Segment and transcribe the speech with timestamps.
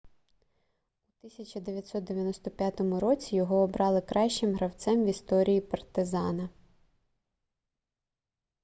[1.21, 6.49] у 1995 році його обрали кращим гравцем в історії партизана